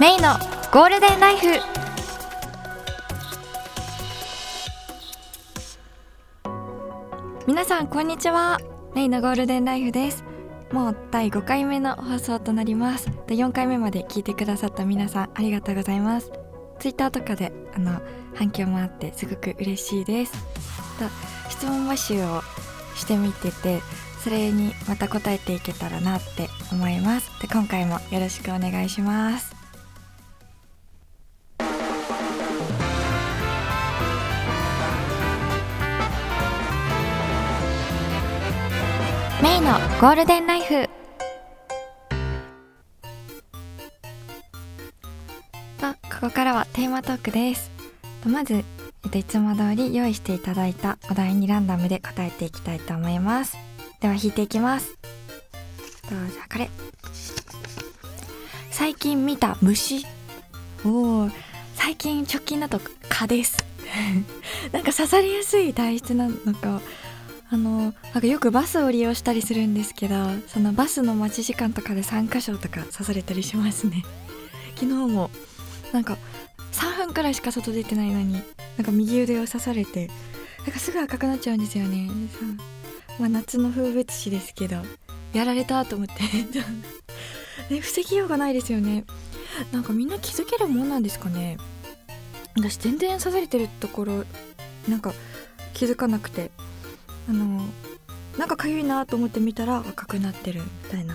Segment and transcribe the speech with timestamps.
[0.00, 0.32] メイの
[0.72, 1.60] ゴールデンライフ。
[7.46, 8.58] 皆さんこんにちは。
[8.94, 10.24] メイのゴールデンライフです。
[10.72, 13.10] もう第5回目の放送となります。
[13.26, 16.32] で4回目まで聞いてくださった皆さんありがとうございます。
[16.78, 18.00] ツイッターとかであの
[18.34, 20.32] 反響もあってすごく嬉しいです。
[20.98, 21.04] と
[21.50, 22.40] 質問募集を
[22.96, 23.82] してみてて
[24.24, 27.30] それにまた答えていけたらなって思います。
[27.42, 29.59] で今回もよろしくお願いします。
[39.60, 40.88] イのゴールデンライフ。
[45.78, 47.70] とここからはテーマトークです。
[48.24, 48.60] まず、え
[49.08, 53.58] っと、いつも通り用意していただいたお題にランダムで答えていきたいと思います。
[54.00, 54.96] では引いていきます。
[56.08, 56.70] どうぞこれ。
[58.70, 60.06] 最近見た虫。
[60.86, 61.30] おお
[61.74, 62.80] 最近直近だと
[63.10, 63.58] 蚊です。
[64.72, 66.80] なんか刺されやすい体質なのか
[67.52, 70.14] あのなんかよくバスを利用したりするんですけど
[70.46, 74.04] そのバスの待ち時間とかで3箇所とか刺されたりしますね。
[74.76, 75.30] 昨日も
[75.92, 76.16] なんか
[76.72, 78.34] 3分くらいしか外出てないのに
[78.76, 80.08] なんか右腕を刺されて
[80.60, 82.08] なんかすぐ赤くなっちゃうんですよね。
[83.18, 84.76] まあ夏の風物詩ですけど
[85.32, 86.14] やられたと思って。
[87.68, 89.04] ね、防ぎようがないですよね。
[89.72, 91.56] なんかみんな気づけるもんなんですかね。
[92.56, 94.24] 私全然刺されてるところ
[94.88, 95.12] なんか
[95.74, 96.52] 気づかなくて。
[97.28, 97.62] あの
[98.38, 101.14] なんかかゆいなと思って見たら赤くなってるみたいな。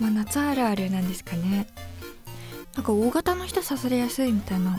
[0.00, 1.66] まあ夏あるあるなんですかね。
[2.74, 4.78] なんか大型の人刺されやすいみたいな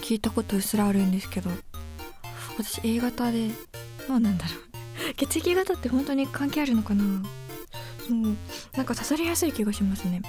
[0.00, 1.50] 聞いたことうっすらあるんですけど
[2.56, 3.50] 私 A 型で
[4.08, 5.14] どうなんだろう。
[5.16, 7.04] 血液型って本当に関係あるのかな。
[8.08, 8.36] そう
[8.76, 10.22] なんか刺されやすい気がしますね。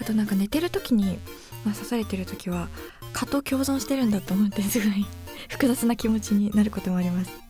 [0.00, 1.18] あとなんか寝てる時に、
[1.64, 2.68] まあ、刺されてる時は
[3.12, 5.04] 蚊と共存してるんだと思ってすごい
[5.48, 7.47] 複雑な気持ちになることもあります。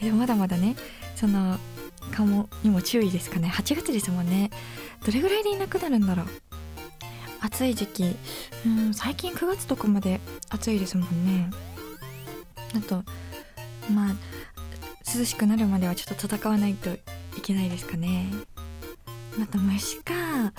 [0.00, 0.76] でもまだまだね
[1.16, 1.58] その
[2.12, 3.48] 蚊もにも注意ですかね。
[3.48, 4.50] 8月ですもんね。
[5.04, 6.26] どれぐらいでいなくなるんだろう。
[7.40, 8.16] 暑い時期。
[8.66, 11.50] うん最近9月とかまで暑いですもんね。
[12.76, 13.04] あと
[13.92, 14.14] まあ
[15.16, 16.98] 涼しくなるまではちょっと戦わないとい
[17.42, 18.30] けないですかね。
[19.38, 20.14] また虫か。
[20.14, 20.52] なん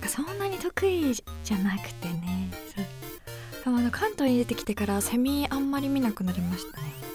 [0.00, 2.50] かそんなに得意じゃなくてね。
[2.74, 2.84] そう。
[3.76, 7.07] でも関東に出てきてからセミあんまり見なくなりましたね。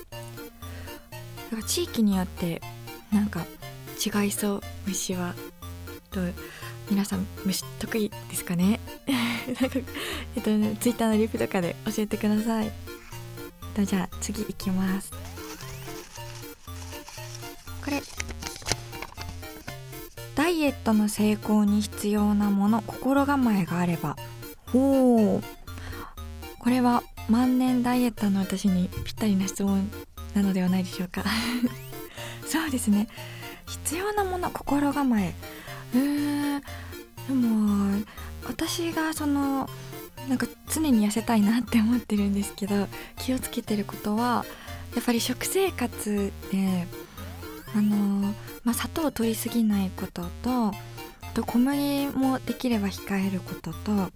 [1.53, 2.61] だから地域によって
[3.11, 3.45] なんか
[4.03, 5.35] 違いそう虫は
[6.09, 6.19] と
[6.89, 8.79] 皆さん虫得意ですかね？
[9.61, 9.79] なんか
[10.35, 12.71] えっとねツイッターのリプとかで教えてください。
[13.75, 15.11] とじゃあ次いきます。
[17.85, 18.01] これ。
[20.33, 24.17] ダイエットの成功に必要なもの心構えがあれば。
[24.73, 25.41] おお
[26.57, 29.91] これは万年ダイエットの私にぴったりな質問
[30.33, 31.23] なのではないでしょうか。
[32.45, 33.07] そうですね。
[33.65, 35.33] 必要なもの心構え。
[35.95, 36.61] えー、
[37.27, 38.03] でも
[38.47, 39.69] 私がその
[40.27, 44.45] なんか常に痩せたいなって思ってるんですけど気をつけてることは
[44.95, 46.87] やっぱり食生活で
[47.75, 48.33] あの
[48.63, 50.73] まあ、砂糖を取りすぎないこととあ
[51.33, 54.11] と小麦もできれば控えることとあ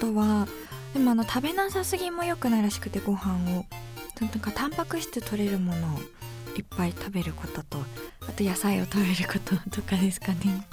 [0.00, 0.48] とは
[0.94, 3.64] でもあの食べなさすぎも良くないらしくてご飯を。
[4.22, 5.98] なんかタンパク質取れるものを
[6.56, 7.78] いっぱい食べることと
[8.28, 10.66] あと野菜を食べることとかですかね。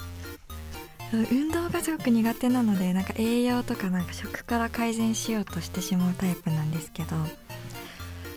[1.12, 7.16] 運動がすごく苦手なのでなんか栄養とかなんか食から改善しようとしてしまうタイプなんですけど。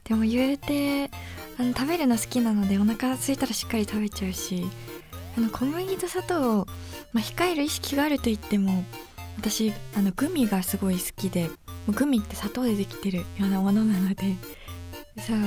[0.04, 1.10] でも言うて
[1.58, 4.66] あの食べるの好きなのでお腹空いたらしっかり食べちゃうし
[5.38, 6.68] あの小麦と砂糖を、
[7.14, 8.84] まあ、控える意識があると言っても
[9.38, 11.50] 私あのグミがすごい好きで
[11.88, 14.36] グミって砂糖でできてるようなものなので
[15.20, 15.38] そう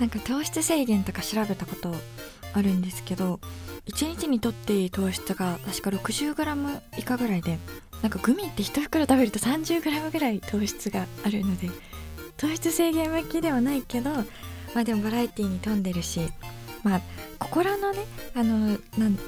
[0.00, 1.94] なんか糖質制限とか調べたこと
[2.52, 3.40] あるんですけど
[3.86, 7.58] 1日にとっていい糖質が確か 60g 以下ぐらいで
[8.02, 11.68] なんかグミって1袋食べると 30g ぐらい糖質があるので
[12.36, 16.20] 糖質制限向きではないけどまあでもバラエティーに富んでるし
[16.84, 17.00] まあ
[17.38, 18.04] 心のね
[18.34, 18.78] あの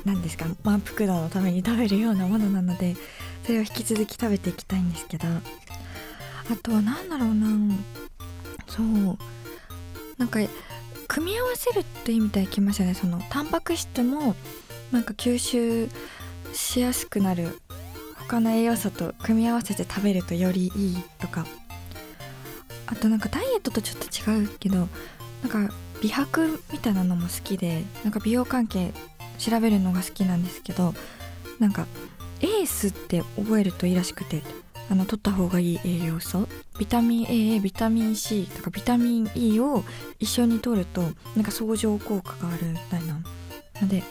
[0.05, 2.97] なんですか満腹度のために食べるようなものなので
[3.45, 7.77] それを引き続き食べていきたいんですけどあとは何だろうな。
[8.67, 9.19] そう。
[10.21, 10.39] なんか
[11.09, 12.95] 組み合わせるって意味でいきますよね。
[12.95, 14.37] そのタンパク質も
[14.93, 15.89] なんか吸収
[16.53, 17.59] しやすくなる。
[18.29, 21.47] 他の栄養素と組み合わせて食べるとよりいいとか。
[22.87, 24.89] あとなんかダイエットとちょっと違うけど
[25.43, 25.73] なんか
[26.03, 28.93] 美白みたいなのも好きでなんか美容関係
[29.39, 30.93] 調べるのが好きなんですけど
[31.61, 31.87] なんか
[32.41, 34.43] エースって覚えるといいらしくて。
[34.91, 36.49] あの取った方がいい栄養素。
[36.79, 37.27] ビタミン
[37.57, 39.85] A ビタミン C とかビタミン E を
[40.19, 41.03] 一緒に取ると
[41.37, 43.21] なんか相乗効果があるみたいな。
[43.81, 44.03] ので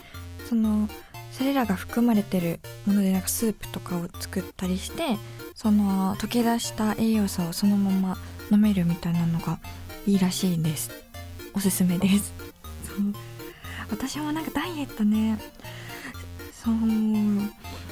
[0.48, 0.88] その
[1.31, 5.18] それらが含まれてるものでなんかスープとかを作ったりして
[5.56, 8.18] その溶け出した栄養素をそのまま
[8.52, 9.60] 飲めるみたいなのが
[10.06, 10.92] いいらしいです。
[11.54, 12.34] おすすめです。
[12.86, 13.14] そう。
[13.92, 15.40] 私もなんかダイエットね。
[16.52, 16.74] そう。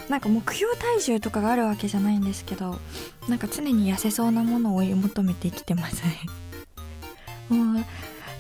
[0.09, 2.80] なんか目標体重とかがあるわけじゃないんですけど
[3.27, 6.04] なんか常に痩せそうなものを追い求めて生きてます。
[6.04, 6.21] ね
[7.50, 7.86] もう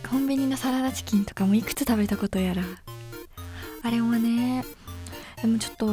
[0.09, 2.63] コンビニのサラダチキンとかもいくつ食べたことやら。
[3.83, 4.65] あれもね
[5.41, 5.87] でもちょっと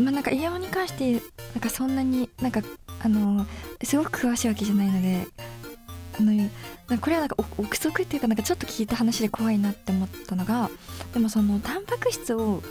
[0.00, 1.20] まあなんか栄養に関してなん
[1.60, 2.62] かそんなになんか
[3.00, 3.46] あの
[3.82, 5.26] すごく詳しいわけじゃないので
[6.22, 6.50] の
[7.00, 10.70] これはなんか憶測っていうかなんかちょっと聞いた話で怖いなって思ったのが
[11.12, 12.62] でもそのタンパク質を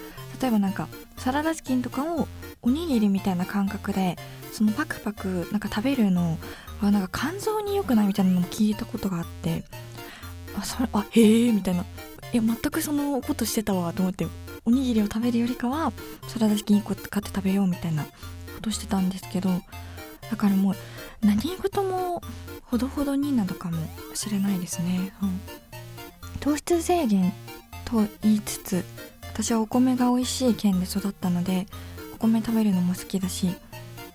[0.42, 2.28] 例えばなんかサラダチキンとかを
[2.62, 4.18] おにぎりみたいな感覚で
[4.52, 6.38] そのパクパクなんか食べるの
[6.82, 9.64] はなんか肝臓に良くないみたいなのも聞いたことがあって
[10.58, 11.86] あそれあへえみたいな。
[12.34, 14.28] え全くそのことしてたわと思って
[14.66, 15.94] おにぎりを食べるよりかは
[16.28, 18.10] サラダチキン1個買って食べようみたいなこ
[18.62, 19.50] としてたんですけど
[20.30, 20.76] だからもう
[21.22, 22.22] 何事も
[22.64, 23.78] ほどほどになのかも
[24.14, 25.40] しれないですね、うん、
[26.40, 27.34] 糖質制限
[27.86, 28.84] と言いつつ
[29.24, 31.68] 私はお米が美味しい県で育ったので
[32.16, 33.56] お米食べるのも好きだし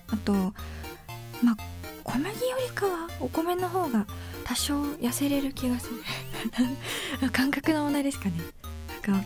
[0.09, 1.57] あとまあ
[2.03, 2.33] 小麦よ
[2.67, 4.05] りかはお米の方が
[4.43, 6.03] 多少痩せれる気がする。
[7.31, 8.33] 感覚の問題ですかね。
[9.03, 9.25] なんか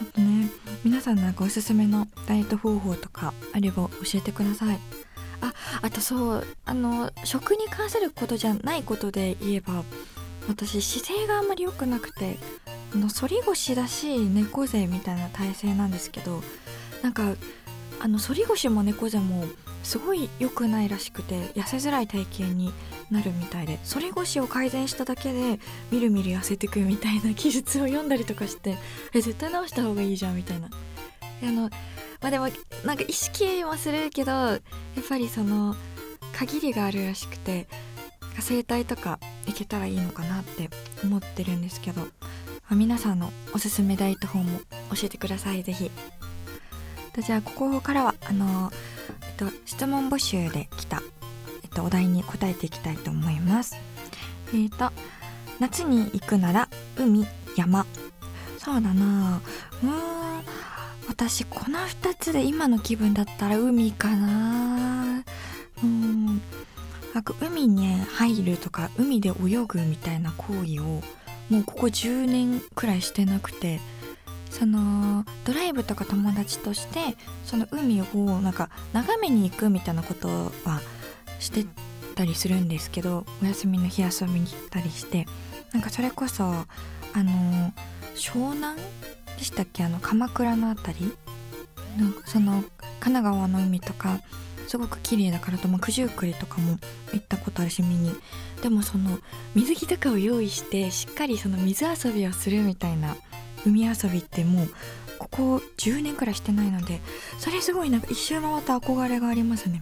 [0.00, 0.48] あとね
[0.84, 4.78] 皆さんなんかおすすめのダイエット方法とかあれば教えてください。
[5.40, 5.52] あ
[5.82, 9.84] あとそうあの食に関することじゃないことで言えば
[10.48, 12.38] 私姿勢があんまり良くなくて
[12.94, 16.42] あの反り腰だしい猫背みたいな体勢なんですけど
[17.02, 17.34] なんか
[18.00, 19.44] あの反り腰も猫背も
[19.82, 22.72] すごい良くないらしくて痩せづらい体型に
[23.10, 25.60] なるみたいで反り腰を改善しただけで
[25.90, 28.76] みるみる痩せてくみたいな記述を読んだりとかして
[29.14, 30.68] え絶対直した方がいいじゃんみたいな。
[31.42, 31.70] あの
[32.26, 32.48] まあでも
[32.84, 34.60] なんか意識はするけどやっ
[35.08, 35.76] ぱりその
[36.32, 37.68] 限りがあるらしくて
[38.40, 40.68] 整体とか行けたらいいのかなって
[41.04, 42.08] 思ってるんですけど、ま
[42.70, 44.58] あ、皆さんのおすすめダイエット法も
[44.92, 45.62] 教えてください。
[45.62, 45.88] ぜひ。
[47.16, 48.72] じゃあここからはあの、
[49.22, 51.02] えっと、質問募集で来た、
[51.62, 53.76] えっと、お題に答えていきたいと思います。
[54.52, 54.90] えっ、と
[55.60, 57.24] 夏に行くなら海
[57.56, 57.86] 山。
[58.58, 59.40] そうだな
[59.84, 60.25] うん。
[61.08, 65.24] 私この2つで今の気分だったら海かな。
[65.82, 66.42] うん。
[67.14, 71.02] なんか海に入るとか海で泳ぐみたいな行為を
[71.48, 73.80] もうここ10年くらいしてなくて
[74.50, 78.06] そのドライブとか友達としてその海を
[78.40, 80.80] なんか眺めに行くみたいなことは
[81.38, 81.64] して
[82.14, 85.26] たりするんですけどお休みの日遊びに行ったりして
[85.72, 86.66] なんかそれこそあ
[87.14, 87.72] の
[88.14, 88.78] 湘南
[89.38, 89.84] でしたっけ？
[89.84, 91.16] あの鎌倉の辺り？
[91.98, 92.62] なんかその
[93.00, 94.20] 神奈川の海とか
[94.66, 96.78] すごく綺麗だからと、まあ、九十九里とかも
[97.12, 98.14] 行ったことあるし見に。
[98.62, 99.18] でもその
[99.54, 103.16] 水着とかを用意してしっかりその水遊びをするみたいな
[103.64, 104.68] 海遊びってもう
[105.18, 107.00] ここ10年くらいしてないので
[107.38, 109.80] それすごいなんか一周回った憧れがありますね。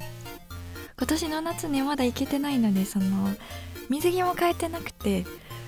[0.97, 3.35] 今年の夏ねまだ行けてないのでその
[3.89, 5.25] 水着も変えてなくて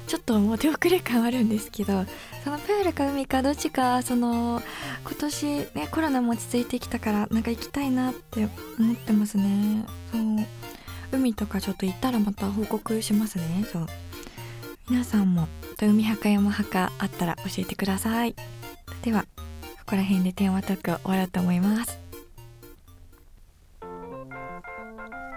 [0.07, 2.05] ちょっともう手遅れ感あるんですけど
[2.45, 4.63] そのプールか海かどっちかその
[5.05, 8.49] 今年ねコロナも落ち着いてきたからなんか行きたいなって
[8.79, 9.85] 思ってますね。
[10.13, 10.23] そう
[11.13, 13.65] 海とかちょっと行ったらまた報告しますね。
[13.71, 13.87] そう。
[14.89, 15.49] 皆さんも
[15.81, 18.35] 海派か山派かあったら教えてください。
[19.03, 19.27] ではこ
[19.91, 21.99] こら辺でテーマトーク終わろうと思います。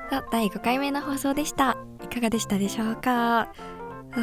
[0.10, 1.78] さあ第5回目の放送でした。
[2.04, 3.52] いかがでしたでしょうか？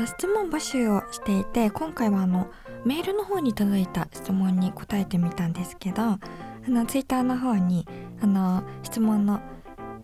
[0.06, 2.50] 質問募集をしていて今回はあの
[2.84, 6.20] メールの方に届いた質問に答えてみたんですけどあ
[6.66, 7.86] のツイッターの方に
[8.20, 9.40] あの質問の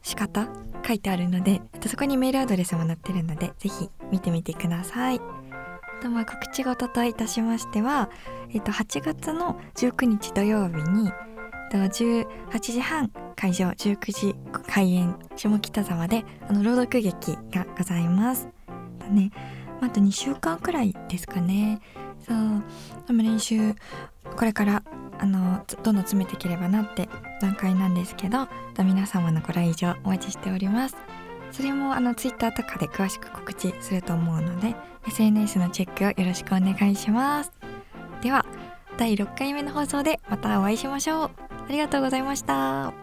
[0.03, 0.49] 仕方
[0.87, 5.21] 書いてあるのでそこにメールアドレスも載ってるのでぜひ見てみてください。
[6.01, 8.11] とまあ告知事といたしましては、
[8.53, 11.13] えっと、8月の19日土曜日に
[11.73, 12.27] 18
[12.59, 14.35] 時半会場19時
[14.67, 18.49] 開演下北沢であの朗読劇がございます。
[19.11, 19.31] ね
[19.83, 21.81] あと2週間くらいですかね。
[22.27, 22.63] そう。
[23.07, 23.75] でも練習
[24.37, 24.83] これから
[25.19, 27.09] あのどんどん詰めていければなって
[27.41, 28.49] 段階なんですけど
[28.79, 30.97] 皆様のご来場お待ちしております。
[31.51, 34.75] それもあの Twitter とかで詳しく告知すると思うので
[35.07, 37.53] SNS のチェックをよろしくお願いします。
[38.23, 38.47] では
[38.97, 41.31] 第6回目の放送でまたお会いしましょう。
[41.69, 43.02] ありがとうございました。